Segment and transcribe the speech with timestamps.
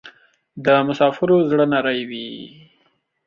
[0.65, 2.29] د مسافرو زړه نری وی